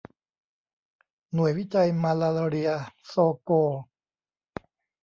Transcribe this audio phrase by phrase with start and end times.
[1.33, 2.71] หน่วยวิจัยมาลาเรีย
[3.07, 3.71] โซโกล